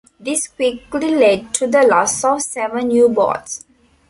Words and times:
This 0.19 0.47
quickly 0.47 1.11
led 1.13 1.53
to 1.53 1.67
the 1.67 1.83
loss 1.83 2.23
of 2.23 2.41
seven 2.41 2.89
U-boats. 2.89 3.65